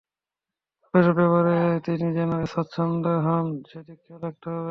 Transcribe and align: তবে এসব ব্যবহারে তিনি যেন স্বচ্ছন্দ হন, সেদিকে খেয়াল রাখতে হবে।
তবে 0.79 0.97
এসব 0.99 1.15
ব্যবহারে 1.19 1.55
তিনি 1.87 2.07
যেন 2.17 2.31
স্বচ্ছন্দ 2.53 3.05
হন, 3.25 3.45
সেদিকে 3.69 4.01
খেয়াল 4.03 4.21
রাখতে 4.23 4.45
হবে। 4.47 4.59